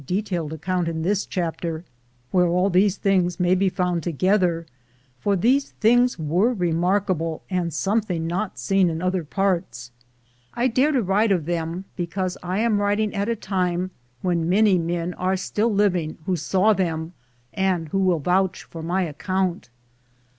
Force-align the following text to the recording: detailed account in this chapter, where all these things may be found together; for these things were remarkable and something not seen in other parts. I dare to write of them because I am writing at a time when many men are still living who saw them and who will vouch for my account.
detailed 0.07 0.51
account 0.51 0.87
in 0.87 1.03
this 1.03 1.27
chapter, 1.27 1.83
where 2.31 2.47
all 2.47 2.71
these 2.71 2.97
things 2.97 3.39
may 3.39 3.53
be 3.53 3.69
found 3.69 4.01
together; 4.01 4.65
for 5.19 5.35
these 5.35 5.73
things 5.73 6.17
were 6.17 6.51
remarkable 6.55 7.43
and 7.51 7.71
something 7.71 8.25
not 8.25 8.57
seen 8.57 8.89
in 8.89 8.99
other 8.99 9.23
parts. 9.23 9.91
I 10.55 10.69
dare 10.69 10.91
to 10.91 11.03
write 11.03 11.31
of 11.31 11.45
them 11.45 11.85
because 11.95 12.35
I 12.41 12.61
am 12.61 12.81
writing 12.81 13.13
at 13.13 13.29
a 13.29 13.35
time 13.35 13.91
when 14.23 14.49
many 14.49 14.79
men 14.79 15.13
are 15.13 15.37
still 15.37 15.71
living 15.71 16.17
who 16.25 16.35
saw 16.35 16.73
them 16.73 17.13
and 17.53 17.89
who 17.89 17.99
will 17.99 18.17
vouch 18.17 18.63
for 18.63 18.81
my 18.81 19.03
account. 19.03 19.69